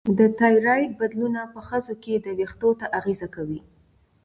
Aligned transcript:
د 0.17 0.19
تایروییډ 0.39 0.91
بدلونونه 1.01 1.43
په 1.53 1.59
ښځو 1.67 1.93
کې 2.03 2.13
وېښتو 2.37 2.69
ته 2.79 2.85
اغېزه 2.99 3.27
کوي. 3.35 3.59